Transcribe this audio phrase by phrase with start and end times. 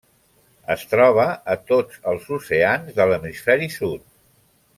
[0.75, 1.25] Es troba
[1.55, 4.07] a tots els oceans de l'hemisferi sud.